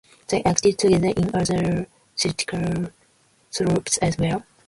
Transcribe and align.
They 0.29 0.43
acted 0.45 0.79
together 0.79 1.09
in 1.15 1.35
other 1.35 1.85
theatrical 2.17 2.89
troupes 3.59 3.97
as 3.99 4.17
well. 4.17 4.43